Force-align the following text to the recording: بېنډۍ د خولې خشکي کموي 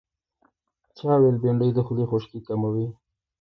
بېنډۍ 1.41 1.69
د 1.73 1.79
خولې 1.85 2.05
خشکي 2.09 2.39
کموي 2.47 2.87